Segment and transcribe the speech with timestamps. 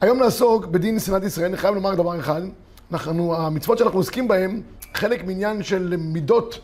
[0.00, 2.42] היום נעסוק בדין שנאת ישראל, אני חייב לומר דבר אחד,
[2.92, 4.62] אנחנו, המצוות שאנחנו עוסקים בהן,
[4.94, 6.58] חלק מעניין של מידות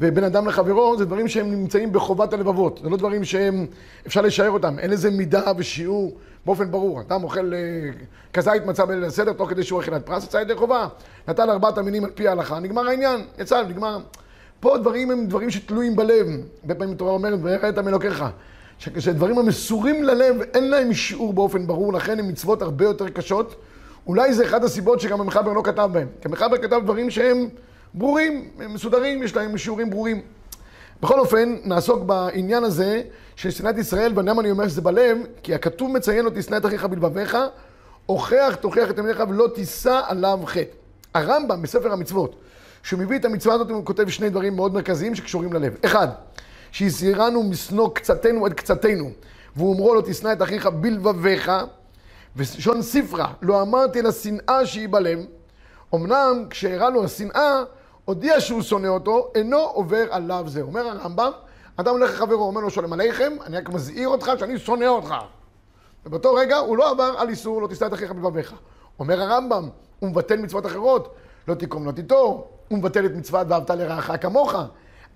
[0.00, 3.66] ובין אדם לחברו, זה דברים שהם נמצאים בחובת הלבבות, זה לא דברים שהם,
[4.06, 6.16] אפשר לשער אותם, אין לזה מידה ושיעור
[6.46, 7.00] באופן ברור.
[7.00, 7.58] אדם אוכל אה,
[8.32, 10.88] כזית מצה בליל הסדר, תוך כדי שהוא אכילת פרס, יצא ידי חובה,
[11.28, 13.98] נטל ארבעת המינים על פי ההלכה, נגמר העניין, יצא, נגמר.
[14.60, 16.26] פה דברים הם דברים שתלויים בלב,
[16.62, 18.24] הרבה פעמים התורה אומרת, וירא את המלוקיך.
[18.98, 23.54] שדברים המסורים ללב, אין להם שיעור באופן ברור, לכן הם מצוות הרבה יותר קשות.
[24.06, 26.08] אולי זה אחת הסיבות שגם המחבר לא כתב בהם.
[26.20, 27.48] כי המחבר כתב דברים שהם
[27.94, 30.20] ברורים, הם מסודרים, יש להם שיעורים ברורים.
[31.02, 33.02] בכל אופן, נעסוק בעניין הזה
[33.36, 35.18] של שנאת ישראל, ולמה אני אומר שזה בלב?
[35.42, 37.36] כי הכתוב מציין לו תשנא את אחיך בלבביך,
[38.06, 40.62] הוכח תוכיח את אמניך ולא תישא עליו חטא.
[41.14, 42.36] הרמב"ם בספר המצוות,
[42.82, 45.76] שהוא מביא את המצווה הזאת, הוא כותב שני דברים מאוד מרכזיים שקשורים ללב.
[45.84, 46.08] אחד,
[46.72, 49.10] שהזהירנו משנוא קצתנו עד קצתנו,
[49.56, 51.50] והוא אמרו לו תשנא את אחיך בלבביך,
[52.36, 55.18] ושון ספרה, לא אמרתי לשנאה שהיא בלב.
[55.94, 57.62] אמנם כשהראה לו השנאה,
[58.04, 60.60] הודיע שהוא שונא אותו, אינו עובר עליו זה.
[60.60, 61.30] אומר הרמב"ם,
[61.76, 65.14] אדם הולך לחברו, אומר לו שלום עליכם, אני רק מזהיר אותך שאני שונא אותך.
[66.06, 68.54] ובאותו רגע הוא לא עבר על איסור לא תשנא את אחיך בלבביך.
[68.98, 71.14] אומר הרמב"ם, הוא מבטל מצוות אחרות,
[71.48, 74.54] לא תקום לא תיטור, הוא מבטל את מצוות ואהבת לרעך כמוך,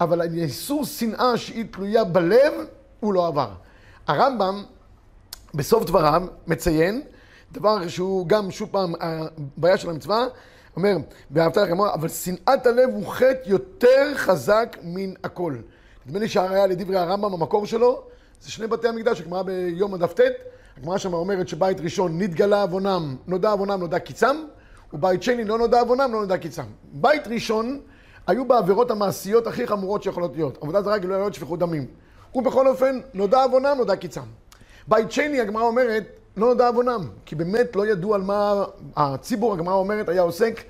[0.01, 2.53] אבל איסור שנאה שהיא תלויה בלב,
[3.01, 3.49] הוא לא עבר.
[4.07, 4.63] הרמב"ם,
[5.55, 7.03] בסוף דבריו, מציין
[7.53, 10.27] דבר שהוא גם, שוב פעם, הבעיה של המצווה,
[10.77, 10.97] אומר,
[11.31, 15.57] ואהבת לכם, אבל שנאת הלב הוא חטא יותר חזק מן הכל.
[16.07, 18.03] נדמה לי שהראיה לדברי הרמב"ם, המקור שלו,
[18.41, 20.21] זה שני בתי המקדש, הגמרא ביום הדף ט',
[20.77, 24.37] הגמרא שם אומרת שבית ראשון נתגלה עוונם, נודע עוונם, נודע קיצם,
[24.93, 26.63] ובית שני לא נודע עוונם, לא נודע קיצם.
[26.93, 27.81] בית ראשון,
[28.27, 30.59] היו בעבירות המעשיות הכי חמורות שיכולות להיות.
[30.63, 31.87] עבודת זרה גילוי עריות שפיכות דמים.
[32.35, 34.21] ובכל אופן, נודע עוונם, נודע קיצם.
[34.89, 36.05] בית שני, הגמרא אומרת,
[36.37, 38.65] לא נודע עוונם, כי באמת לא ידעו על מה
[38.97, 40.61] הציבור, הגמרא אומרת, היה עוסק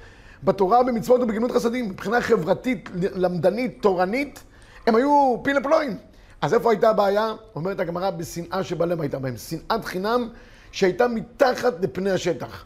[0.45, 1.89] בתורה, במצוות ובגנות חסדים.
[1.89, 4.43] מבחינה חברתית, למדנית, תורנית,
[4.87, 5.97] הם היו פילה פלואים.
[6.41, 7.35] אז איפה הייתה הבעיה?
[7.55, 9.37] אומרת הגמרא, בשנאה שבלב הייתה בהם.
[9.37, 10.29] שנאת חינם
[10.73, 12.65] שהייתה מתחת לפני השטח.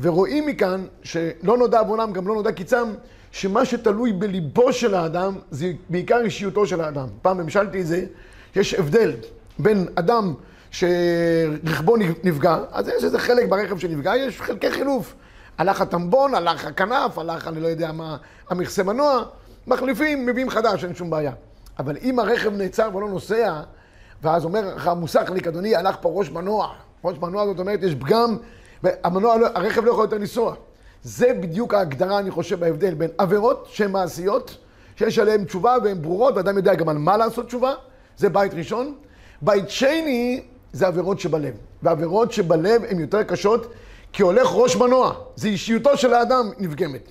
[0.00, 2.94] ורואים מכאן שלא נודע עוונם, גם לא נודע קיצם,
[3.32, 7.08] שמה שתלוי בליבו של האדם זה בעיקר אישיותו של האדם.
[7.22, 8.04] פעם המשלתי את זה,
[8.56, 9.12] יש הבדל
[9.58, 10.34] בין אדם
[10.70, 15.14] שרכבו נפגע, אז יש איזה חלק ברכב שנפגע, יש חלקי חילוף.
[15.58, 18.16] הלך הטמבון, הלך הכנף, הלך אני לא יודע מה,
[18.50, 19.22] המכסה מנוע,
[19.66, 21.32] מחליפים, מביאים חדש, אין שום בעיה.
[21.78, 23.60] אבל אם הרכב נעצר ולא נוסע,
[24.22, 26.72] ואז אומר לך המוסכניק, אדוני, הלך פה ראש מנוע.
[27.04, 28.36] ראש מנוע זאת אומרת, יש פגם,
[28.82, 30.54] והמנוע, לא, הרכב לא יכול יותר לנסוע.
[31.02, 34.56] זה בדיוק ההגדרה, אני חושב, בהבדל בין עבירות שהן מעשיות,
[34.96, 37.74] שיש עליהן תשובה והן ברורות, ואדם יודע גם על מה לעשות תשובה,
[38.16, 38.94] זה בית ראשון.
[39.42, 40.42] בית שני,
[40.72, 41.54] זה עבירות שבלב.
[41.82, 43.72] ועבירות שבלב הן יותר קשות,
[44.12, 45.14] כי הולך ראש מנוע.
[45.36, 47.08] זה אישיותו של האדם נפגמת.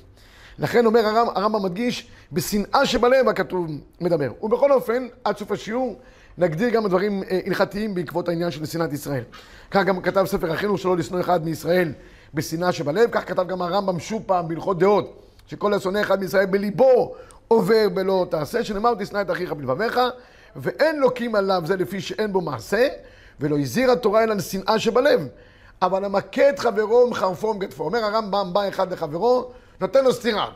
[0.60, 3.68] לכן אומר הרמב"ם, הרמב"ם מדגיש, בשנאה שבלב הכתוב
[4.02, 4.32] מדבר.
[4.42, 6.00] ובכל אופן, עד סוף השיעור,
[6.38, 9.24] נגדיר גם דברים הלכתיים בעקבות העניין של שנאת ישראל.
[9.72, 11.94] כך גם כתב ספר אחינו שלא לשנוא אחד מישראל
[12.34, 17.16] בשנאה שבלב, כך כתב גם הרמב"ם שוב פעם בהלכות דעות, שכל השונא אחד מישראל בליבו
[17.48, 20.00] עובר בלא תעשה, שנאמר תשנא את אחיך בלבביך,
[20.56, 22.88] ואין לוקים עליו זה לפי שאין בו מעשה,
[23.40, 25.28] ולא הזהיר התורה אלא לשנאה שבלב.
[25.82, 27.84] אבל המכה את חברו מחרפו ומגדפו.
[27.84, 30.50] אומר הרמב"ם, בא אחד לחברו, נותן לו סטירה.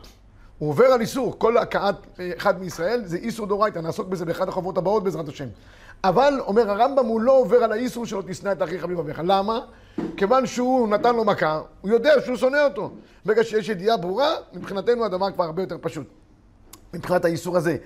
[0.58, 1.96] הוא עובר על איסור, כל הכאת
[2.38, 5.48] אחד מישראל זה איסור דורייתא, נעסוק בזה באחד החוברות הבאות בעזרת השם.
[6.04, 9.22] אבל, אומר הרמב"ם, הוא לא עובר על האיסור שלו תשנא את אחיך בלבביך.
[9.26, 9.60] למה?
[10.18, 12.92] כיוון שהוא נתן לו מכה, הוא יודע שהוא שונא אותו.
[13.26, 16.08] ברגע שיש ידיעה ברורה, מבחינתנו הדבר כבר הרבה יותר פשוט.
[16.94, 17.78] מבחינת האיסור הזה.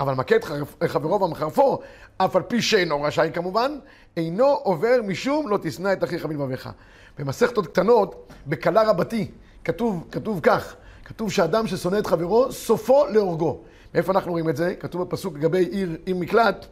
[0.00, 0.44] אבל מכה את
[0.90, 1.78] חברו ומחרפו,
[2.16, 3.78] אף על פי שאינו רשאי כמובן,
[4.16, 6.70] אינו עובר משום לא תשנא את אחיך בלבביך.
[7.18, 9.30] במסכתות קטנות, בקלה רבתי,
[9.64, 10.74] כתוב, כתוב כך,
[11.04, 13.60] כתוב שאדם ששונא את חברו, סופו להורגו.
[13.94, 14.74] מאיפה אנחנו רואים את זה?
[14.80, 16.66] כתוב בפסוק לגבי עיר, עיר מקלט,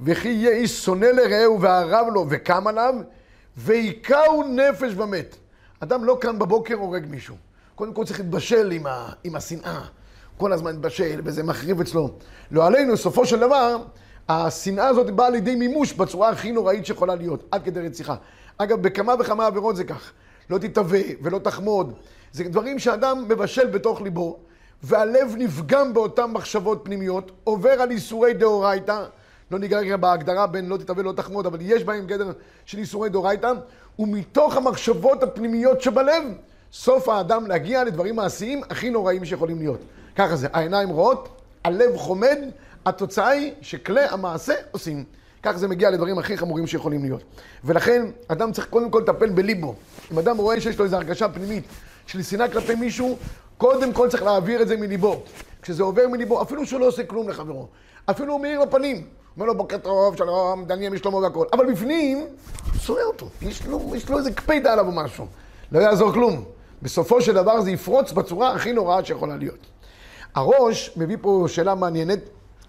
[0.00, 2.94] וכי יהיה איש שונא לרעהו והרב לו וקם עליו,
[3.56, 5.36] והיכהו נפש ומת.
[5.80, 7.34] אדם לא קם בבוקר הורג מישהו.
[7.74, 9.80] קודם כל צריך להתבשל עם, ה, עם השנאה.
[10.36, 12.10] כל הזמן מתבשל, וזה מחריב אצלו.
[12.50, 13.76] לא עלינו, סופו של דבר,
[14.28, 18.14] השנאה הזאת באה לידי מימוש בצורה הכי נוראית שיכולה להיות, עד כדי רציחה.
[18.58, 20.12] אגב, בכמה וכמה עבירות זה כך.
[20.50, 21.94] לא תתהווה ולא תחמוד.
[22.34, 24.38] זה דברים שאדם מבשל בתוך ליבו,
[24.82, 29.04] והלב נפגם באותן מחשבות פנימיות, עובר על איסורי דאורייתא,
[29.50, 32.32] לא ניגע רגע בהגדרה בין לא תתהווה ולא תחמוד, אבל יש בהם גדר
[32.66, 33.52] של איסורי דאורייתא,
[33.98, 36.22] ומתוך המחשבות הפנימיות שבלב,
[36.72, 39.80] סוף האדם להגיע לדברים מעשיים הכי נוראים שיכולים להיות.
[40.16, 41.28] ככה זה, העיניים רואות,
[41.64, 42.38] הלב חומד,
[42.86, 45.04] התוצאה היא שכלי המעשה עושים.
[45.42, 47.22] כך זה מגיע לדברים הכי חמורים שיכולים להיות.
[47.64, 49.74] ולכן, אדם צריך קודם כל לטפל בליבו.
[50.12, 51.64] אם אדם רואה שיש לו איזו הרגשה פנימית
[52.06, 53.16] של שנאה כלפי מישהו,
[53.58, 55.22] קודם כל צריך להעביר את זה מליבו.
[55.62, 57.66] כשזה עובר מליבו, אפילו שהוא לא עושה כלום לחברו,
[58.10, 59.06] אפילו הוא מאיר בפנים,
[59.36, 62.26] אומר לו בוקר טוב, שלום, דניאל משלמה והכל, אבל בפנים,
[62.78, 65.26] שונא אותו, יש לו, יש לו איזה קפידה עליו או משהו,
[65.72, 66.44] לא יעזור כלום.
[66.82, 69.66] בסופו של דבר זה יפרוץ בצורה הכי נוראה שיכולה להיות.
[70.34, 72.18] הראש מביא פה שאלה מעניינת,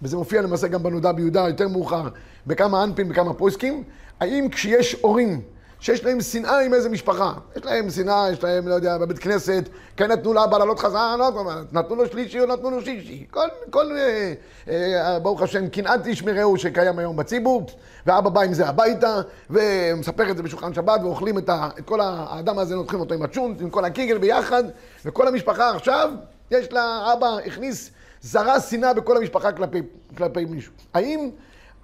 [0.02, 2.08] וזה מופיע למעשה גם בנודע ביהודה יותר מאוחר,
[2.46, 3.84] בכמה אנפין, בכמה פוסקים,
[4.20, 5.40] האם כשיש הורים
[5.86, 9.68] שיש להם שנאה עם איזה משפחה, יש להם שנאה, יש להם, לא יודע, בבית כנסת,
[9.96, 13.96] כן נתנו לאבא לעלות חזרה, לא, נתנו לו שלישי או נתנו לו שישי, כל, כל
[13.96, 14.32] אה,
[14.68, 17.66] אה, ברוך השם, קנאת איש מרעהו שקיים היום בציבור,
[18.06, 22.00] ואבא בא עם זה הביתה, ומספר את זה בשולחן שבת, ואוכלים את, ה, את כל
[22.00, 24.64] האדם הזה, נותחים אותו עם הצ'ונט, עם כל הקיגל ביחד,
[25.04, 26.10] וכל המשפחה עכשיו,
[26.50, 27.90] יש לה, אבא הכניס,
[28.22, 29.82] זרה שנאה בכל המשפחה כלפי,
[30.16, 30.72] כלפי מישהו.
[30.94, 31.30] האם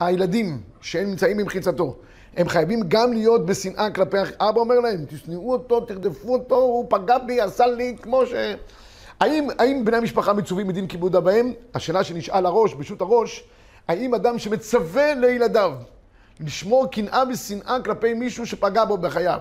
[0.00, 1.96] הילדים שהם נמצאים במחיצתו,
[2.36, 7.18] הם חייבים גם להיות בשנאה כלפי אבא אומר להם, תשנאו אותו, תרדפו אותו, הוא פגע
[7.18, 8.32] בי, עשה לי כמו ש...
[9.20, 11.52] האם, האם בני המשפחה מצווים מדין כיבוד אביהם?
[11.74, 13.44] השאלה שנשאל הראש, ברשות הראש,
[13.88, 15.72] האם אדם שמצווה לילדיו
[16.40, 19.40] לשמור קנאה ושנאה כלפי מישהו שפגע בו בחייו,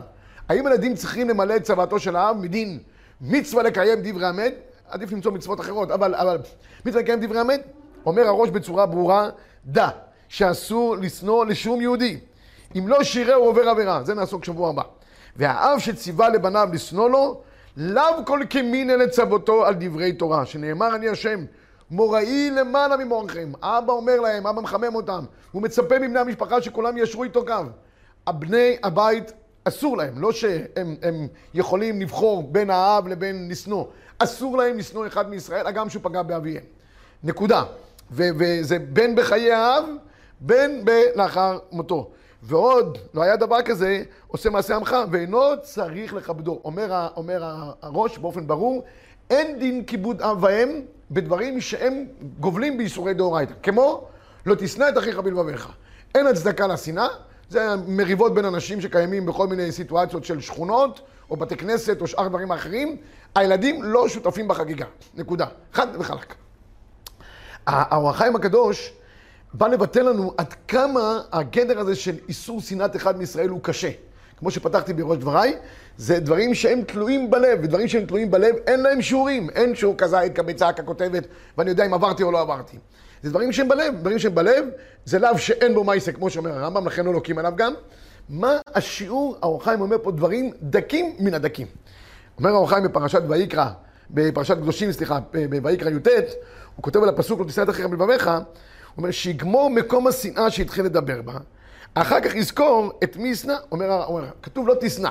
[0.49, 2.79] האם ילדים צריכים למלא את צוואתו של האב מדין
[3.21, 4.53] מצווה לקיים דברי אמת?
[4.89, 6.37] עדיף למצוא מצוות אחרות, אבל, אבל
[6.85, 7.61] מצווה לקיים דברי אמת?
[8.05, 9.29] אומר הראש בצורה ברורה,
[9.65, 9.89] דע
[10.29, 12.19] שאסור לשנוא לשום יהודי.
[12.75, 14.83] אם לא שירה הוא עובר עבירה, זה נעסוק שבוע הבא.
[15.35, 17.41] והאב שציווה לבניו לשנוא לו,
[17.77, 21.45] לאו כל כמינא לצוותו על דברי תורה, שנאמר אני השם,
[21.91, 23.51] מוראי למעלה ממורכם.
[23.61, 27.53] אבא אומר להם, אבא מחמם אותם, הוא מצפה מבני המשפחה שכולם ישרו איתו קו.
[28.27, 29.31] הבני הבית
[29.63, 33.85] אסור להם, לא שהם יכולים לבחור בין האב לבין לשנוא.
[34.19, 36.63] אסור להם לשנוא אחד מישראל, הגם שהוא פגע באביהם.
[37.23, 37.63] נקודה.
[38.11, 39.83] וזה בין בחיי האב,
[40.41, 40.83] בין
[41.15, 42.09] לאחר מותו.
[42.43, 46.61] ועוד, לא היה דבר כזה, עושה מעשה עמך, ואינו צריך לכבדו.
[46.63, 47.43] אומר, אומר
[47.81, 48.83] הראש באופן ברור,
[49.29, 52.05] אין דין כיבוד אב ואם בדברים שהם
[52.39, 53.53] גובלים בייסורי דאורייתא.
[53.63, 54.07] כמו,
[54.45, 55.69] לא תשנא את אחיך בלבביך.
[56.15, 57.07] אין הצדקה לשנאה,
[57.49, 62.27] זה מריבות בין אנשים שקיימים בכל מיני סיטואציות של שכונות, או בתי כנסת, או שאר
[62.27, 62.97] דברים אחרים.
[63.35, 64.85] הילדים לא שותפים בחגיגה.
[65.15, 65.45] נקודה.
[65.73, 66.35] חד וחלק.
[67.67, 68.93] האור החיים הקדוש,
[69.53, 73.89] בא לבטא לנו עד כמה הגדר הזה של איסור שנאת אחד מישראל הוא קשה.
[74.37, 75.57] כמו שפתחתי בראש דבריי,
[75.97, 79.49] זה דברים שהם תלויים בלב, ודברים שהם תלויים בלב, אין להם שיעורים.
[79.49, 81.27] אין שיעור כזית כביצה ככותבת,
[81.57, 82.77] ואני יודע אם עברתי או לא עברתי.
[83.23, 84.65] זה דברים שהם בלב, דברים שהם בלב,
[85.05, 87.73] זה לאו שאין בו מייסה, כמו שאומר הרמב"ם, לכן לא לוקים עליו גם.
[88.29, 91.67] מה השיעור, האור אומר פה דברים דקים מן הדקים.
[92.37, 93.65] אומר האור בפרשת ויקרא,
[94.09, 95.19] בפרשת קדושים, סליחה,
[95.61, 96.07] בויקרא י"ט,
[96.75, 98.29] הוא כותב על הפסוק לא תשנא את אחיך בלבביך,
[98.95, 101.33] הוא אומר שיגמור מקום השנאה שהתחיל לדבר בה,
[101.93, 105.09] אחר כך יזכור את מי ישנא, אומר, אומר, כתוב לא תשנא.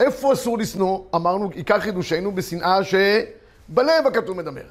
[0.00, 0.98] איפה אסור לשנוא?
[1.14, 4.62] אמרנו, עיקר חידושנו בשנאה שבלב הכתוב מדבר.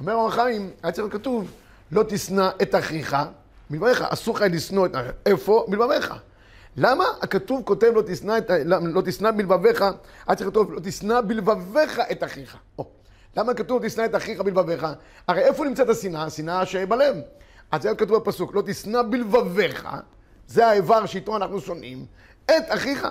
[0.00, 1.50] אומר אור החיים, היה צריך כתוב,
[1.92, 3.16] לא תשנא את אחיך
[3.70, 5.12] מלבביך, אסור לך לשנוא את אחיך.
[5.26, 5.66] איפה?
[5.68, 6.14] מלבביך.
[6.76, 9.84] למה הכתוב כותב לא תשנא, את, לא תשנא בלבביך,
[10.26, 12.56] היה צריך לכתוב לא תשנא בלבביך את אחיך.
[12.78, 12.86] או,
[13.36, 14.86] למה כתוב תשנא את אחיך בלבביך?
[15.28, 16.24] הרי איפה נמצאת השנאה?
[16.24, 17.16] השנאה שבלב.
[17.70, 19.88] אז זה כתוב בפסוק, לא תשנא בלבביך,
[20.48, 22.06] זה האיבר שאיתו אנחנו שונאים,
[22.44, 23.06] את אחיך.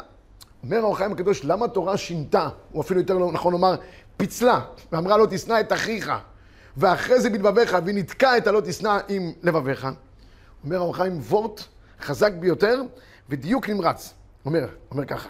[0.63, 3.75] אומר האור החיים הקדוש, למה התורה שינתה, או אפילו יותר לא נכון לומר,
[4.17, 6.11] פיצלה, ואמרה לא תשנא את אחיך,
[6.77, 9.87] ואחרי זה בלבביך, והיא נתקעה את הלא תשנא עם לבביך.
[10.63, 11.61] אומר האור החיים וורט
[12.01, 12.81] חזק ביותר,
[13.29, 14.13] ודיוק נמרץ.
[14.45, 15.29] אומר, אומר ככה,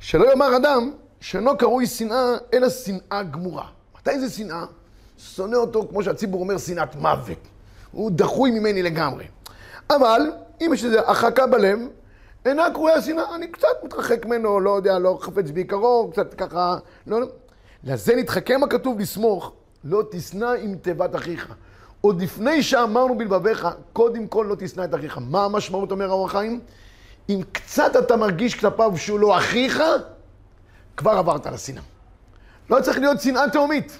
[0.00, 3.66] שלא יאמר אדם שאינו קרוי שנאה, אלא שנאה גמורה.
[3.98, 4.64] מתי זה שנאה?
[5.18, 7.48] שונא אותו, כמו שהציבור אומר, שנאת מוות.
[7.94, 9.24] הוא דחוי ממני לגמרי.
[9.90, 10.20] אבל,
[10.60, 11.78] אם יש איזו הרחקה בלב,
[12.44, 17.20] אינה קרויה שנאה, אני קצת מתרחק ממנו, לא יודע, לא חפץ בעיקרו, קצת ככה, לא,
[17.20, 17.26] לא.
[17.84, 19.52] לזה נתחכם הכתוב לסמוך,
[19.84, 21.54] לא תשנא עם תיבת אחיך.
[22.00, 25.18] עוד לפני שאמרנו בלבביך, קודם כל לא תשנא את אחיך.
[25.30, 26.60] מה המשמעות, אומר האור החיים?
[27.28, 29.82] אם קצת אתה מרגיש כלפיו שהוא לא אחיך,
[30.96, 31.82] כבר עברת לשנאה.
[32.70, 33.98] לא צריך להיות שנאה תהומית.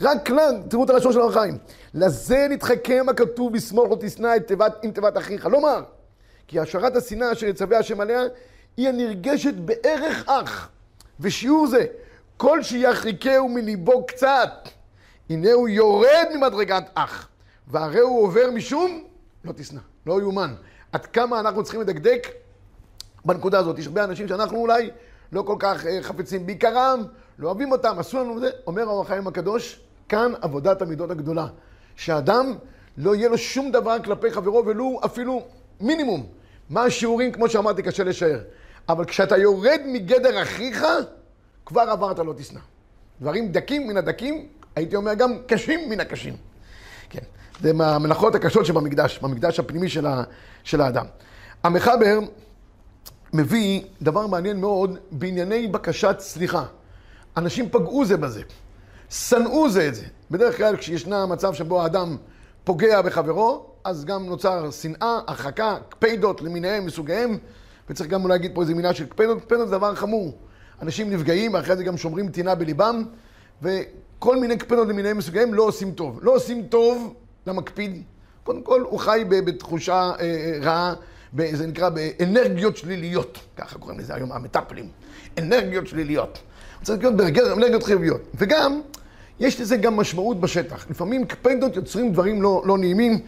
[0.00, 1.58] רק כלל, תראו את הלשון של האור החיים.
[1.96, 5.46] לזה נתחכם הכתוב לסמוך לא תשנא את תיבת, עם תיבת אחיך.
[5.46, 5.82] לומר,
[6.46, 8.22] כי השערת השנאה אשר יצווה השם עליה,
[8.76, 10.68] היא הנרגשת בערך אח.
[11.20, 11.86] ושיעור זה,
[12.36, 14.68] כל שיחריקהו מליבו קצת,
[15.30, 17.28] הנה הוא יורד ממדרגת אח.
[17.68, 19.04] והרי הוא עובר משום,
[19.44, 20.54] לא תשנא, לא יאומן.
[20.92, 22.26] עד כמה אנחנו צריכים לדקדק
[23.24, 23.78] בנקודה הזאת.
[23.78, 24.90] יש הרבה אנשים שאנחנו אולי
[25.32, 27.02] לא כל כך אה, חפצים בעיקרם,
[27.38, 28.50] לא אוהבים אותם, עשו לנו זה.
[28.66, 31.46] אומר האור החיים הקדוש, כאן עבודת המידות הגדולה.
[31.96, 32.54] שאדם
[32.96, 35.42] לא יהיה לו שום דבר כלפי חברו, ולו אפילו
[35.80, 36.26] מינימום.
[36.70, 38.40] מה השיעורים, כמו שאמרתי, קשה לשער.
[38.88, 40.84] אבל כשאתה יורד מגדר אחיך,
[41.66, 42.60] כבר עברת לא תשנא.
[43.20, 46.36] דברים דקים מן הדקים, הייתי אומר גם קשים מן הקשים.
[47.10, 47.20] כן,
[47.60, 50.22] זה מהמלאכות הקשות שבמקדש, במקדש הפנימי של, ה,
[50.64, 51.06] של האדם.
[51.62, 52.18] המחבר
[53.32, 56.64] מביא דבר מעניין מאוד בענייני בקשת סליחה.
[57.36, 58.42] אנשים פגעו זה בזה,
[59.10, 60.04] שנאו זה את זה.
[60.30, 62.16] בדרך כלל כשישנה מצב שבו האדם
[62.64, 67.38] פוגע בחברו, אז גם נוצר שנאה, הרחקה, קפידות למיניהם, מסוגיהם,
[67.90, 70.38] וצריך גם להגיד פה איזה מילה של קפידות, קפידות זה דבר חמור.
[70.82, 73.02] אנשים נפגעים, ואחרי זה גם שומרים טינה בליבם,
[73.62, 76.18] וכל מיני קפידות למיניהם מסוגיהם לא עושים טוב.
[76.22, 77.14] לא עושים טוב
[77.46, 78.02] למקפיד.
[78.44, 80.94] קודם כל, הוא חי בתחושה אה, אה, רעה,
[81.52, 84.88] זה נקרא באנרגיות שליליות, ככה קוראים לזה היום המטפלים.
[85.38, 86.38] אנרגיות שליליות.
[86.82, 88.20] צריך להיות באנרגיות חיוביות.
[88.34, 88.80] וגם,
[89.40, 90.86] יש לזה גם משמעות בשטח.
[90.90, 93.18] לפעמים קפדות יוצרים דברים לא, לא נעימים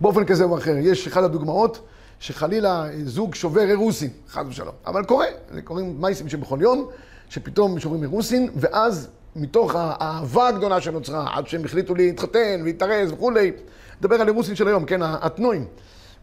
[0.00, 0.76] באופן כזה או אחר.
[0.78, 1.80] יש אחת הדוגמאות
[2.20, 4.74] שחלילה זוג שובר אירוסין, חס ושלום.
[4.86, 6.88] אבל קורה, זה קוראים מייסים שבכל יום,
[7.28, 13.52] שפתאום שוברים אירוסין, ואז מתוך האהבה הגדולה שנוצרה, עד שהם החליטו להתחתן, להתארז וכולי,
[14.00, 15.64] נדבר על אירוסין של היום, כן, התנועים.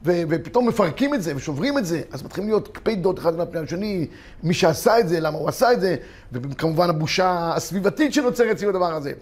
[0.03, 4.07] ו- ופתאום מפרקים את זה ושוברים את זה, אז מתחילים להיות קפידות אחד מהפני השני,
[4.43, 5.95] מי שעשה את זה, למה הוא עשה את זה,
[6.31, 9.13] וכמובן הבושה הסביבתית שנוצרת סביב הדבר הזה.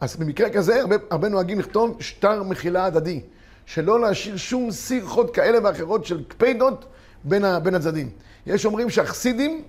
[0.00, 3.20] אז במקרה כזה, הרבה, הרבה נוהגים לכתוב שטר מחילה הדדי,
[3.66, 6.84] שלא להשאיר שום סירחות כאלה ואחרות של קפידות
[7.24, 8.10] בין, ה, בין הצדדים.
[8.46, 9.62] יש אומרים שהחסידים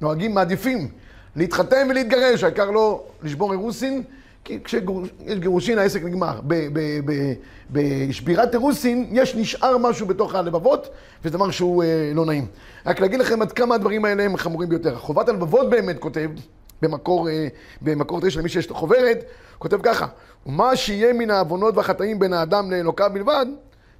[0.00, 0.88] נוהגים, מעדיפים
[1.36, 4.02] להתחתן ולהתגרש, העיקר לא לשבור אירוסין,
[4.46, 4.82] כי כשיש
[5.38, 6.40] גירושין העסק נגמר.
[7.70, 10.88] בשבירת אירוסין יש נשאר משהו בתוך הלבבות,
[11.24, 12.46] וזה דבר שהוא אה, לא נעים.
[12.86, 14.96] רק להגיד לכם עד כמה הדברים האלה הם חמורים ביותר.
[14.96, 16.30] חובת הלבבות באמת כותב,
[16.82, 17.48] במקור, אה,
[17.82, 19.24] במקור תשע למי שיש לו חוברת,
[19.58, 20.06] כותב ככה,
[20.46, 23.46] ומה שיהיה מן העוונות והחטאים בין האדם לאלוקיו בלבד,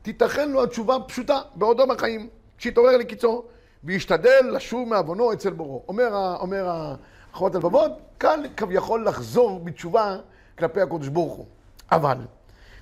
[0.02, 3.42] תיתכן לו התשובה פשוטה בעודו בחיים, כשיתעורר לקיצו,
[3.84, 5.82] וישתדל לשוב מעוונו אצל בורו.
[5.88, 6.94] אומר, אומר
[7.32, 10.16] חובת הלבבות, קל כביכול לחזור בתשובה
[10.58, 11.46] כלפי הקדוש ברוך הוא.
[11.92, 12.16] אבל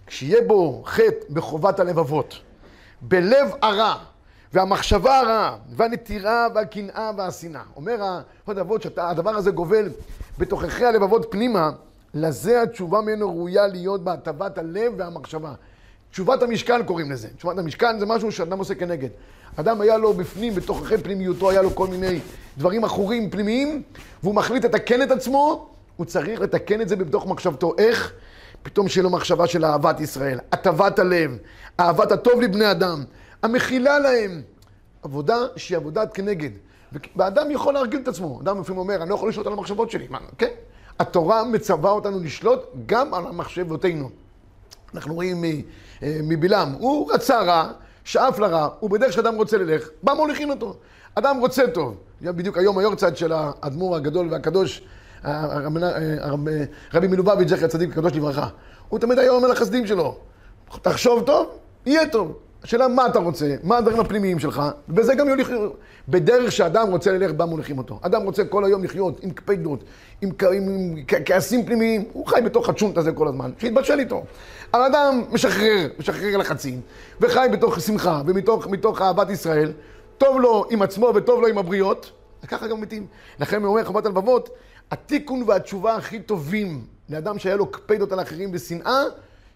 [0.07, 2.41] כשיהיה בו חטא בחובת הלבבות,
[3.03, 3.95] בלב הרע,
[4.53, 7.63] והמחשבה הרעה, והנטירה, והקנאה, והשנאה.
[7.77, 9.89] אומר הלבבות שהדבר הזה גובל
[10.39, 11.71] בתוככי הלבבות פנימה,
[12.15, 15.53] לזה התשובה ממנו ראויה להיות בהטבת הלב והמחשבה.
[16.11, 17.29] תשובת המשכן קוראים לזה.
[17.37, 19.09] תשובת המשכן זה משהו שאדם עושה כנגד.
[19.57, 22.21] אדם היה לו בפנים, בתוככי פנימיותו, היה לו כל מיני
[22.59, 23.83] דברים עכורים פנימיים,
[24.23, 27.75] והוא מחליט לתקן את עצמו, הוא צריך לתקן את זה בתוך מחשבתו.
[27.79, 28.13] איך?
[28.63, 31.39] פתאום שיהיה לו מחשבה של אהבת ישראל, הטבת הלב,
[31.81, 33.05] אהבת הטוב לבני אדם,
[33.43, 34.43] המכילה להם.
[35.03, 36.51] עבודה שהיא עבודת כנגד.
[37.17, 38.41] ואדם יכול להרגיל את עצמו.
[38.43, 40.07] אדם לפעמים אומר, אני לא יכול לשלוט על המחשבות שלי.
[40.11, 40.49] מה, כן?
[40.99, 44.11] התורה מצווה אותנו לשלוט גם על מחשבותינו.
[44.95, 47.73] אנחנו רואים אה, מבלעם, הוא רצה רע,
[48.05, 50.77] שאף לרע, הוא בדרך שאדם רוצה ללך, בא מוליכין אותו.
[51.15, 51.97] אדם רוצה טוב.
[52.23, 54.83] בדיוק היום היורצייט של האדמו"ר הגדול והקדוש,
[56.95, 58.49] רבי מלובביץ', זכר צדיק וקדוש לברכה.
[58.89, 60.17] הוא תמיד היה אומר לחסדים שלו,
[60.83, 61.47] תחשוב טוב,
[61.87, 62.39] יהיה טוב.
[62.65, 65.53] השאלה מה אתה רוצה, מה הדברים הפנימיים שלך, וזה גם יוליך,
[66.09, 67.99] בדרך שאדם רוצה ללך, בה מוליכים אותו.
[68.03, 69.85] אדם רוצה כל היום לחיות עם קפידות,
[70.23, 74.25] עם, עם, עם כעסים פנימיים, הוא חי בתוך הצ'ונט הזה כל הזמן, שיתבשל איתו.
[74.73, 76.81] האדם משחרר, משחרר לחצים,
[77.21, 79.73] וחי בתוך שמחה ומתוך אהבת ישראל,
[80.19, 82.11] טוב לו עם עצמו וטוב לו עם הבריות,
[82.45, 83.07] וככה גם מתים.
[83.41, 84.51] לכן הוא אומר חובת הלבבות,
[84.91, 89.03] התיקון והתשובה הכי טובים לאדם שהיה לו קפידות על אחרים ושנאה,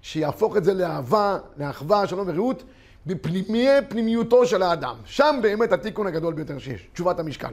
[0.03, 2.63] שיהפוך את זה לאהבה, לאחווה, שלום ורעות,
[3.07, 4.97] בפנימי פנימיותו של האדם.
[5.05, 7.53] שם באמת התיקון הגדול ביותר שיש, תשובת המשקל.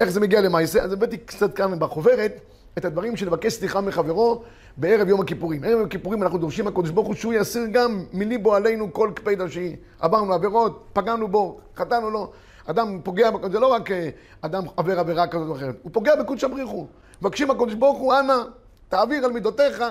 [0.00, 0.82] איך זה מגיע למעשה?
[0.82, 2.40] אז הבאתי קצת כאן בחוברת
[2.78, 4.42] את הדברים של לבקש סליחה מחברו
[4.76, 5.64] בערב יום הכיפורים.
[5.64, 9.48] ערב יום הכיפורים אנחנו דורשים מהקדוש ברוך הוא שהוא יסיר גם מליבו עלינו כל קפידה
[9.48, 9.76] שהיא.
[10.00, 12.32] עברנו עבירות, פגענו בו, חטאנו לו.
[12.66, 14.08] אדם פוגע, זה לא רק אה,
[14.40, 16.86] אדם עבר עבירה כזאת או אחרת, הוא פוגע בקודש הבריחו.
[17.22, 18.42] מבקשים מהקדוש ברוך הוא, אנא,
[18.88, 19.84] תעביר על מידותיך.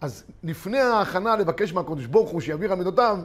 [0.00, 3.18] אז לפני ההכנה לבקש מהקדוש ברוך הוא שיעביר על מידותיו,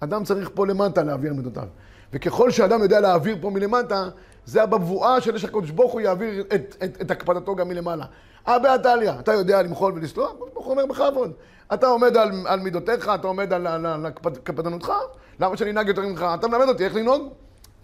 [0.00, 1.68] אדם צריך פה למטה להעביר על מידותיו.
[2.12, 4.08] וככל שאדם יודע להעביר פה מלמטה,
[4.46, 8.04] זה הבבואה של שהקדוש ברוך הוא יעביר את, את, את הקפדתו גם מלמעלה.
[8.48, 10.30] אה, בעתליה, אתה יודע למחול ולסלוח?
[10.30, 11.32] הקדוש ברוך הוא אומר בכבוד.
[11.74, 14.10] אתה עומד על, על מידותיך, אתה עומד על, על, על
[14.44, 14.92] קפדנותך,
[15.40, 16.26] למה שאני אנהג יותר ממך?
[16.34, 17.32] אתה מלמד אותי איך לנהוג?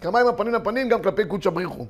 [0.01, 1.85] כמה עם הפנים לפנים גם כלפי קודש הבריחו.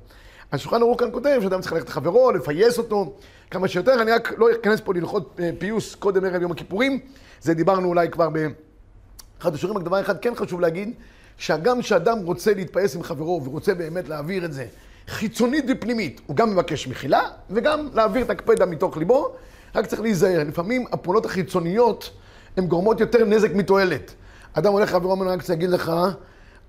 [0.51, 3.13] אז שולחן ערוך כאן כותב שאדם צריך ללכת לחברו, לפייס אותו
[3.51, 4.01] כמה שיותר.
[4.01, 6.99] אני רק לא אכנס פה להלכות אה, פיוס קודם ערב יום הכיפורים.
[7.41, 10.93] זה דיברנו אולי כבר באחד השיעורים, רק דבר אחד כן חשוב להגיד,
[11.37, 14.65] שגם כשאדם רוצה להתפייס עם חברו ורוצה באמת להעביר את זה
[15.07, 19.35] חיצונית ופנימית, הוא גם מבקש מחילה וגם להעביר את הקפדה מתוך ליבו,
[19.75, 20.43] רק צריך להיזהר.
[20.43, 22.11] לפעמים הפעולות החיצוניות
[22.57, 24.13] הן גורמות יותר נזק מתועלת.
[24.53, 25.91] אדם הולך לחברו, אומר, רק רוצה להגיד לך,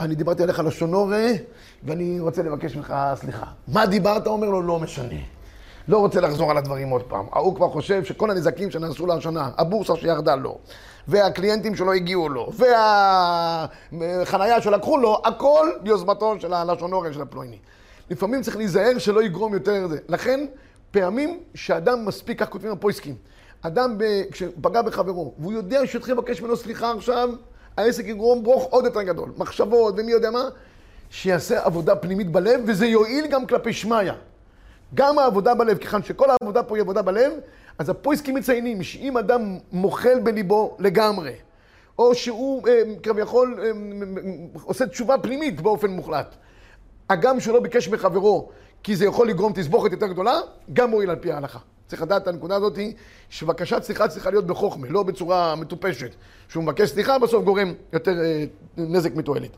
[0.01, 1.27] אני דיברתי עליך לשון הורה,
[1.85, 3.47] ואני רוצה לבקש ממך סליחה.
[3.69, 4.27] מה דיברת?
[4.27, 5.21] אומר לו, לא משנה.
[5.89, 7.27] לא רוצה לחזור על הדברים עוד פעם.
[7.33, 10.59] ההוא כבר חושב שכל הנזקים שנעשו לו השנה, הבורסה שירדה לו,
[11.09, 12.51] והקליינטים שלא הגיעו לו,
[13.93, 17.59] והחנייה שלקחו לו, הכל ביוזמתו של הלשון הורה של הפלויני.
[18.11, 19.99] לפעמים צריך להיזהר שלא יגרום יותר זה.
[20.09, 20.47] לכן,
[20.91, 23.15] פעמים שאדם מספיק, כך כותבים הפויסקים,
[23.63, 23.99] אדם
[24.31, 27.29] כשפגע בחברו, והוא יודע שהוא יתחיל לבקש ממנו סליחה עכשיו,
[27.77, 29.33] העסק יגרום ברוך עוד יותר גדול.
[29.37, 30.49] מחשבות ומי יודע מה,
[31.11, 34.13] שיעשה עבודה פנימית בלב, וזה יועיל גם כלפי שמיא.
[34.95, 37.33] גם העבודה בלב, כיוון שכל העבודה פה היא עבודה בלב,
[37.79, 41.33] אז הפויסקים מציינים שאם אדם מוחל בליבו לגמרי,
[41.99, 43.71] או שהוא אה, כביכול אה,
[44.65, 46.35] עושה תשובה פנימית באופן מוחלט,
[47.11, 48.49] הגם שהוא לא ביקש מחברו,
[48.83, 50.41] כי זה יכול לגרום תסבוכת יותר גדולה,
[50.73, 51.59] גם מועיל על פי ההלכה.
[51.93, 52.79] צריך לדעת את הנקודה הזאת,
[53.31, 56.11] שבקשת סליחה צריכה להיות בחוכמה, לא בצורה מטופשת.
[56.49, 58.45] שהוא מבקש סליחה, בסוף גורם יותר אה,
[58.77, 59.51] נזק מתועלת.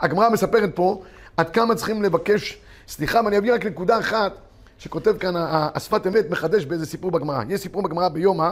[0.00, 1.02] הגמרא מספרת פה
[1.36, 4.32] עד כמה צריכים לבקש סליחה, ואני אביא רק נקודה אחת
[4.78, 5.34] שכותב כאן
[5.74, 7.42] השפת אמת, מחדש באיזה סיפור בגמרא.
[7.48, 8.50] יש סיפור בגמרא ביומא,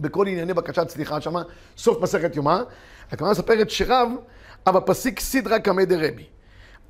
[0.00, 1.42] בכל ענייני בקשת סליחה שמה,
[1.76, 2.58] סוף מסכת יומא.
[3.12, 4.08] הגמרא מספרת שרב,
[4.66, 6.24] אבל פסיק סדרה קמא דרבי.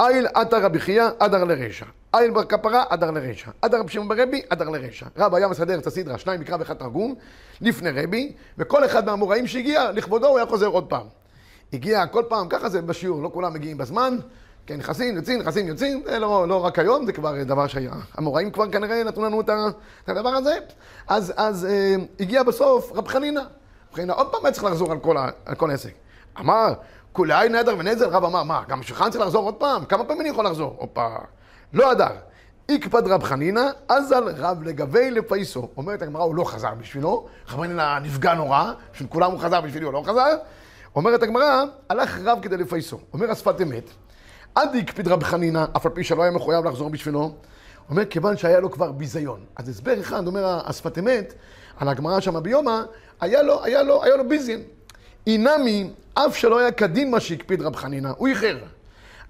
[0.03, 1.87] איל עטר רבי חייא, עדר לרשע.
[2.17, 3.51] איל בר כפרה, עדר לרשע.
[3.63, 5.07] עדר רבי שמעון ברבי, עדר לרשע.
[5.17, 7.15] רב היה מסדר את הסדרה, שניים מקרא ואחד תרגום,
[7.61, 11.07] לפני רבי, וכל אחד מהאמוראים שהגיע, לכבודו הוא היה חוזר עוד פעם.
[11.73, 14.19] הגיע כל פעם, ככה זה בשיעור, לא כולם מגיעים בזמן,
[14.67, 17.93] כן, נכנסים, יוצאים, נכנסים, יוצאים, זה לא, לא רק היום, זה כבר דבר שהיה.
[18.15, 20.59] המוראים כבר כנראה נתנו לנו את הדבר הזה.
[21.09, 23.41] אז, אז אה, הגיע בסוף רב חנינא.
[23.41, 25.93] רב חנינא עוד פעם היה צריך לחזור על כל, על כל העסק.
[26.41, 26.73] אמר,
[27.13, 29.85] כולי נדר ונזל, רב אמר, מה, גם שולחן צריך לחזור עוד פעם?
[29.85, 30.77] כמה פעמים אני יכול לחזור?
[30.79, 31.09] הופה.
[31.73, 32.17] לא הדר.
[32.69, 35.69] איקפד רב חנינא, אזל רב לגבי לפייסו.
[35.77, 39.85] אומרת הגמרא, הוא לא חזר בשבילו, רב חנינא נפגע נורא, בשביל כולם הוא חזר, בשבילי
[39.85, 40.37] הוא לא חזר.
[40.97, 42.99] אומרת הגמרא, הלך רב כדי לפייסו.
[43.13, 43.91] אומר השפת אמת,
[44.55, 47.35] עד הקפיד רב חנינא, אף על פי שלא היה מחויב לחזור בשבילו.
[47.91, 49.41] אומר, כיוון שהיה לו כבר ביזיון.
[49.57, 51.35] אז הסבר אחד, אומר השפת אמת,
[51.77, 52.81] על הגמרא שם ביומא,
[53.21, 54.63] היה לו, היה לו, היה לו ביזיין.
[55.27, 58.59] אינמי, אף שלא היה כדין מה שהקפיד רב חנינא, הוא איחר.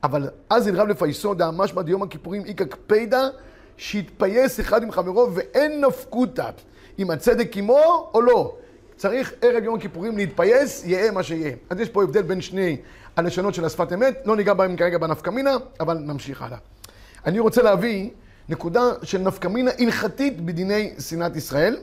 [0.02, 3.28] אבל אז אין רב לפייסו דא משמע דיום הכיפורים איכא קפידא,
[3.76, 6.50] שיתפייס אחד עם חברו ואין נפקותא,
[6.98, 8.56] אם הצדק עמו או לא.
[8.96, 11.52] צריך ערב יום הכיפורים להתפייס, יהיה מה שיהיה.
[11.70, 12.76] אז יש פה הבדל בין שני
[13.16, 16.58] הלשונות של השפת אמת, לא ניגע בהם כרגע בנפקמינה, אבל נמשיך הלאה.
[17.26, 18.10] אני רוצה להביא
[18.48, 21.76] נקודה של נפקמינה הלכתית בדיני שנאת ישראל,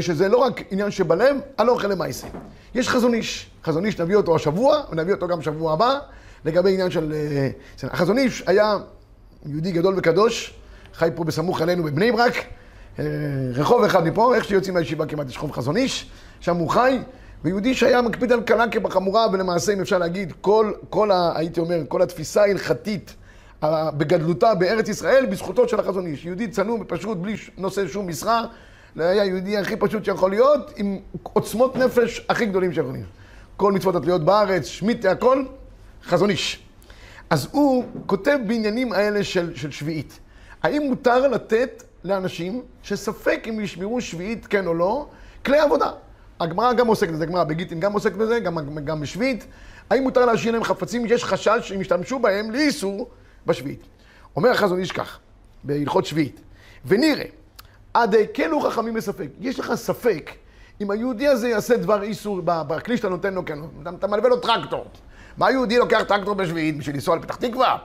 [0.00, 2.26] שזה לא רק עניין שבלב, הלא אוכל למעשה.
[2.74, 5.98] יש חזון איש, חזון איש נביא אותו השבוע, ונביא אותו גם שבוע הבא,
[6.44, 7.12] לגבי עניין של...
[7.12, 7.48] אה,
[7.82, 8.76] החזון איש היה
[9.46, 10.54] יהודי גדול וקדוש,
[10.94, 12.34] חי פה בסמוך אלינו בבני ברק,
[12.98, 13.04] אה,
[13.54, 16.98] רחוב אחד מפה, איך שיוצאים מהישיבה כמעט יש רחוב חזון איש, שם הוא חי,
[17.44, 21.82] ויהודי שהיה מקפיד על קלה כבחמורה, ולמעשה, אם אפשר להגיד, כל, כל ה, הייתי אומר,
[21.88, 23.14] כל התפיסה ההלכתית
[23.62, 26.24] בגדלותה בארץ ישראל, בזכותו של החזון איש.
[26.24, 28.44] יהודי צנום ופשוט, בלי נושא שום משרה,
[28.98, 33.04] היה היהודי הכי פשוט שיכול להיות, עם עוצמות נפש הכי גדולים שיכולים.
[33.56, 35.44] כל מצוות התלויות בארץ, שמיטה, הכל,
[36.04, 36.62] חזון איש.
[37.30, 40.18] אז הוא כותב בעניינים האלה של, של שביעית.
[40.62, 45.08] האם מותר לתת לאנשים שספק אם ישמרו שביעית כן או לא,
[45.44, 45.90] כלי עבודה?
[46.40, 49.46] הגמרא גם עוסקת בזה, הגמרא בגיטין גם עוסקת בזה, גם, גם בשביעית.
[49.90, 51.06] האם מותר להשאיר להם חפצים?
[51.06, 53.08] יש חשש שהם ישתמשו בהם לאיסור
[53.46, 53.80] בשביעית.
[54.36, 55.18] אומר החזון איש כך,
[55.64, 56.40] בהלכות שביעית,
[56.86, 57.24] ונראה,
[57.96, 59.28] עד הקלו חכמים בספק.
[59.40, 60.30] יש לך ספק
[60.80, 63.58] אם היהודי הזה יעשה דבר איסור בכלי שאתה נותן לו, כן,
[63.98, 64.84] אתה מלווה לו טרקטור.
[65.36, 67.76] מה היהודי לוקח טרקטור בשביעית בשביל לנסוע לפתח תקווה?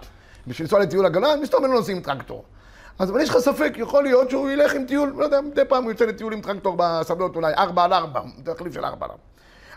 [0.48, 1.40] בשביל לנסוע לטיול הגולן?
[1.42, 2.44] מסתובב לא נוסעים טרקטור.
[3.00, 5.84] אז אבל יש לך ספק, יכול להיות שהוא ילך עם טיול, לא יודע, מדי פעם
[5.84, 9.24] הוא יוצא לטיול עם טרקטור בשדות אולי, ארבע על ארבע, תחליף של ארבע על ארבע.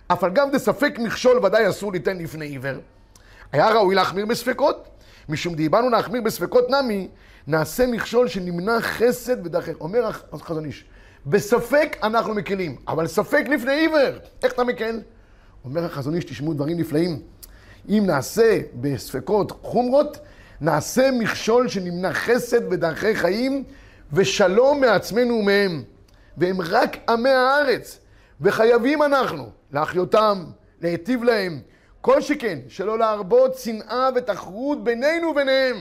[0.08, 2.76] אף על גב דספק מכשול ודאי אסור ליתן לפני עיוור.
[3.52, 4.88] היה ראוי להחמיר בספקות,
[5.28, 7.08] משום דיברנו להחמיר בספקות נמי,
[7.46, 9.72] נעשה מכשול שנמנע חסד ודחר.
[9.80, 10.84] אומר החזון איש,
[11.26, 15.00] בספק אנחנו מקלים, אבל ספק לפני עיוור, איך אתה מקל?
[15.64, 17.20] אומר החזון איש, תשמעו דברים נפלאים.
[17.88, 20.18] אם נעשה בספקות חומרות,
[20.60, 23.64] נעשה מכשול שנמנע חסד ודרכי חיים
[24.12, 25.82] ושלום מעצמנו ומהם.
[26.36, 27.98] והם רק עמי הארץ,
[28.40, 30.44] וחייבים אנחנו להחיותם,
[30.80, 31.60] להיטיב להם,
[32.04, 35.76] כל שכן, שלא להרבות שנאה ותחרות בינינו וביניהם.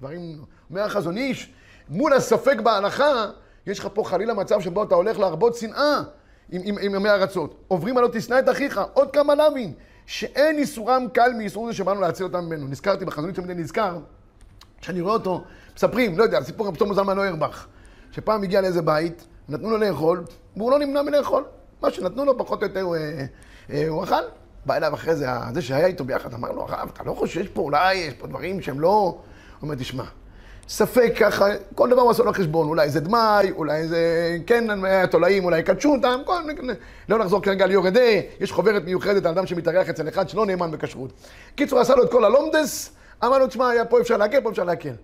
[0.00, 1.52] דברים, אומר החזון איש,
[1.88, 3.26] מול הספק בהלכה,
[3.66, 6.02] יש לך פה חלילה מצב שבו אתה הולך להרבות שנאה
[6.50, 7.54] עם, עם, עם עמי ארצות.
[7.68, 9.72] עוברים עליו תשנא את אחיך, עוד כמה לאווין,
[10.06, 12.68] שאין איסורם קל מאיסור זה שבאנו להציל אותם ממנו.
[12.68, 13.98] נזכרתי בחזון איש תמיד נזכר,
[14.80, 15.44] כשאני רואה אותו,
[15.76, 17.66] מספרים, לא יודע, סיפור שלמה זלמן אוירבך,
[18.10, 20.24] שפעם הגיע לאיזה בית, נתנו לו לאכול,
[20.56, 21.44] והוא לא נמנע מלאכול.
[21.82, 23.24] מה שנתנו לו, פחות או יותר, הוא, אה,
[23.70, 24.22] אה, הוא אכל.
[24.66, 27.60] בא אליו אחרי זה, זה שהיה איתו ביחד, אמר לו, הרב, אתה לא חושש פה,
[27.62, 28.88] אולי יש פה דברים שהם לא...
[28.88, 29.18] הוא
[29.62, 30.04] אומר, תשמע,
[30.68, 34.64] ספק ככה, כל דבר הוא עשו לו חשבון, אולי זה דמאי, אולי זה כן
[35.10, 36.42] תולעים, אולי קדשו אותם, כל...
[37.08, 38.00] לא נחזור כרגע ליורדה,
[38.40, 41.12] יש חוברת מיוחדת על אדם שמתארח אצל אחד שלא נאמן בכשרות.
[41.54, 42.90] קיצור, עשה לו את כל הלומדס,
[43.24, 44.94] אמר לו, תשמע, פה אפשר להקל, פה אפשר להקל.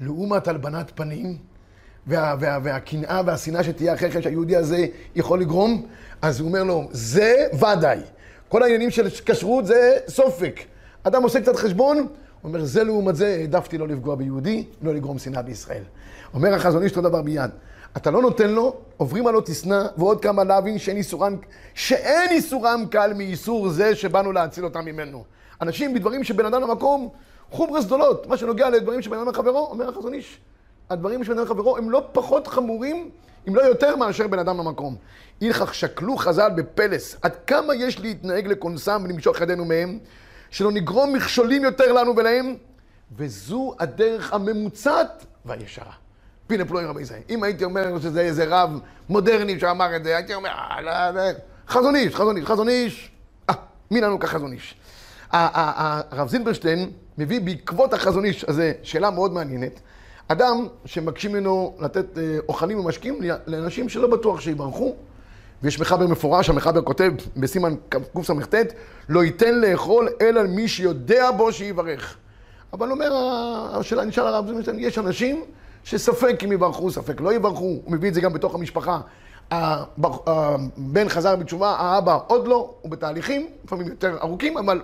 [0.00, 1.36] לעומת הלבנת פנים,
[2.06, 5.86] וה, וה, והקנאה והשנאה שתהיה אחרי כן שהיהודי הזה יכול לגרום,
[6.22, 7.98] אז הוא אומר לו, זה ודאי.
[8.54, 10.60] כל העניינים של כשרות זה סופק.
[11.02, 12.06] אדם עושה קצת חשבון,
[12.44, 15.82] אומר, זה לעומת זה, העדפתי לא לפגוע ביהודי, לא לגרום שנאה בישראל.
[16.34, 17.50] אומר החזון איש אותו דבר ביד.
[17.96, 21.36] אתה לא נותן לו, עוברים עלו תשנא, ועוד כמה להבין שאין איסורם,
[21.74, 25.24] שאין איסורם קל מאיסור זה שבאנו להציל אותם ממנו.
[25.62, 27.08] אנשים בדברים שבן אדם למקום,
[27.50, 28.26] חומרס גדולות.
[28.26, 30.38] מה שנוגע לדברים שבן אדם לחברו, אומר החזון איש.
[30.90, 33.10] הדברים שבן אדם לחברו הם לא פחות חמורים,
[33.48, 34.96] אם לא יותר מאשר בן אדם למקום.
[35.42, 39.98] הלכך שקלו חז"ל בפלס, עד כמה יש להתנהג לקונסם ולמשוך ידינו מהם,
[40.50, 42.54] שלא נגרום מכשולים יותר לנו ולהם,
[43.16, 45.92] וזו הדרך הממוצעת והישרה.
[46.46, 47.20] פינה פלואי רבי ישראל.
[47.30, 51.30] אם הייתי אומר שזה איזה רב מודרני שאמר את זה, הייתי אומר, אה,
[51.68, 53.10] חזון איש, חזון איש, חזון איש,
[53.50, 53.54] אה,
[53.90, 54.74] מי לנו כחזון איש.
[55.32, 59.80] הרב זילברשטיין מביא בעקבות החזון איש הזה שאלה מאוד מעניינת.
[60.28, 64.94] אדם שמקשים ממנו לתת אה, אוכלים ומשקים לאנשים שלא בטוח שיברכו,
[65.62, 68.54] ויש מחבר מפורש, המחבר כותב בסימן קס"ט,
[69.08, 72.16] לא ייתן לאכול אלא מי שיודע בו שיברך.
[72.72, 73.12] אבל אומר,
[73.72, 74.44] השאלה נשאל הרב,
[74.78, 75.44] יש אנשים
[75.84, 79.00] שספק אם יברכו, ספק לא יברכו, הוא מביא את זה גם בתוך המשפחה.
[79.50, 84.80] הבן חזר בתשובה, האבא עוד לא, הוא בתהליכים, לפעמים יותר ארוכים, אבל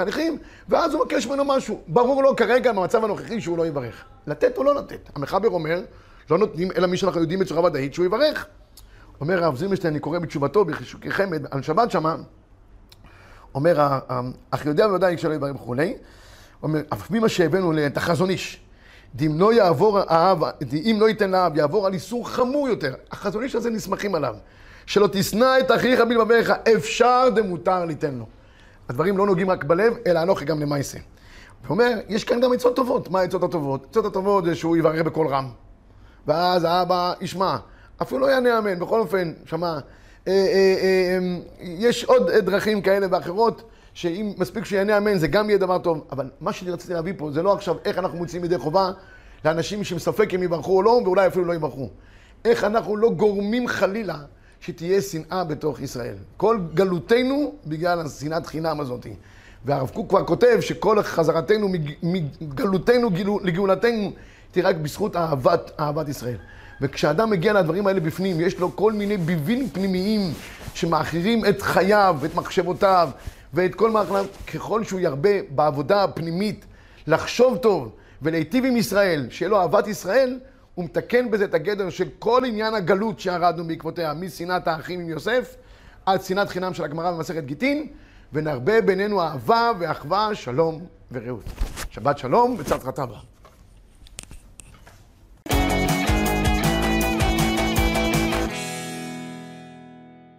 [0.00, 1.80] תהליכים, ואז הוא מבקש ממנו משהו.
[1.88, 4.04] ברור לו כרגע, במצב הנוכחי, שהוא לא יברך.
[4.26, 5.10] לתת או לא לתת?
[5.16, 5.82] המחבר אומר,
[6.30, 8.46] לא נותנים אלא מי שאנחנו יודעים בצורה ודאית שהוא יברך.
[9.20, 12.16] אומר הרב זילמשטיין, אני קורא בתשובתו בחישוקי חמד, על שבת שמה,
[13.54, 13.98] אומר,
[14.50, 15.96] אך יודע בוודאי שלא יברך וכולי,
[16.62, 18.60] אומר, אף ממה שהבאנו את החזון איש,
[19.26, 22.94] אם לא יעבור האב, אם לא ייתן לאב, יעבור על איסור חמור יותר.
[23.10, 24.36] החזון איש הזה נסמכים עליו.
[24.86, 28.26] שלא תשנא את אחיך בלבביך, אפשר דמותר ליתן לו.
[28.90, 30.98] הדברים לא נוגעים רק בלב, אלא אנוכי גם למעשה.
[30.98, 33.10] הוא אומר, יש כאן גם עצות טובות.
[33.10, 33.84] מה העצות הטובות?
[33.84, 35.48] העצות הטובות זה שהוא יברר בקול רם.
[36.26, 37.56] ואז האבא ישמע.
[38.02, 39.66] אפילו לא יענה אמן, בכל אופן, שמע.
[39.68, 41.18] אה, אה, אה,
[41.60, 43.62] יש עוד דרכים כאלה ואחרות,
[43.94, 46.04] שאם מספיק שיענה אמן זה גם יהיה דבר טוב.
[46.12, 48.90] אבל מה שאני רציתי להביא פה זה לא עכשיו איך אנחנו מוצאים ידי חובה
[49.44, 51.88] לאנשים שמספק אם יברכו או לא, ואולי אפילו לא יברכו.
[52.44, 54.18] איך אנחנו לא גורמים חלילה
[54.60, 56.14] שתהיה שנאה בתוך ישראל.
[56.36, 59.06] כל גלותנו בגלל השנאת חינם הזאת.
[59.64, 61.68] והרב קוק כבר כותב שכל חזרתנו
[62.02, 63.10] מגלותנו
[63.42, 64.12] לגאולתנו
[64.50, 66.36] תהיה רק בזכות אהבת, אהבת ישראל.
[66.80, 70.20] וכשאדם מגיע לדברים האלה בפנים, יש לו כל מיני ביבים פנימיים
[70.74, 73.10] שמאחרים את חייו, את מחשבותיו
[73.54, 76.64] ואת כל מערכיו, ככל שהוא ירבה בעבודה הפנימית
[77.06, 77.92] לחשוב טוב
[78.22, 80.38] ולהיטיב עם ישראל, שיהיה לו אהבת ישראל,
[80.80, 85.56] הוא מתקן בזה את הגדר של כל עניין הגלות שירדנו בעקבותיה, משנאת האחים עם יוסף,
[86.06, 87.86] עד שנאת חינם של הגמרא במסכת גיטין,
[88.32, 91.44] ונרבה בינינו אהבה ואחווה, שלום ורעות.
[91.90, 93.04] שבת שלום וצד חטא.